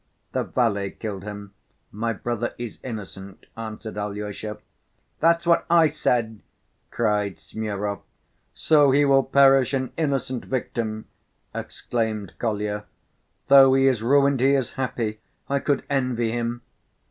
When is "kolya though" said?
12.39-13.75